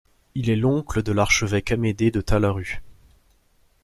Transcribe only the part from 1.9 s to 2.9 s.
de Talaru.